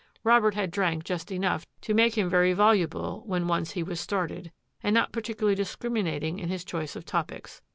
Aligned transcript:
Robert 0.23 0.55
had 0.55 0.71
drank 0.71 1.03
just 1.03 1.31
enough 1.31 1.67
to 1.81 1.93
make 1.93 2.17
him 2.17 2.27
very 2.27 2.53
voluble 2.53 3.21
when 3.27 3.47
once 3.47 3.73
he 3.73 3.83
was 3.83 3.99
started, 3.99 4.51
and 4.81 4.95
not 4.95 5.11
particularly 5.11 5.53
discriminating 5.53 6.39
in 6.39 6.49
his 6.49 6.65
choice 6.65 6.95
of 6.95 7.05
topics. 7.05 7.61